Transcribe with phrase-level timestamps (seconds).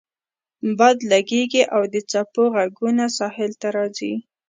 [0.77, 4.13] باد لګیږي او د څپو غږونه ساحل ته راځي